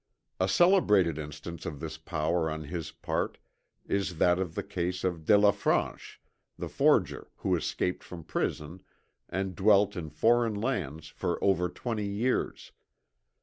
A 0.39 0.47
celebrated 0.47 1.19
instance 1.19 1.63
of 1.63 1.79
this 1.79 1.99
power 1.99 2.49
on 2.49 2.63
his 2.63 2.89
part 2.91 3.37
is 3.85 4.17
that 4.17 4.39
of 4.39 4.55
the 4.55 4.63
case 4.63 5.03
of 5.03 5.25
Delafranche 5.25 6.19
the 6.57 6.67
forger 6.67 7.29
who 7.35 7.55
escaped 7.55 8.03
from 8.03 8.23
prison 8.23 8.81
and 9.29 9.55
dwelt 9.55 9.95
in 9.95 10.09
foreign 10.09 10.55
lands 10.55 11.09
for 11.09 11.37
over 11.43 11.69
twenty 11.69 12.07
years. 12.07 12.71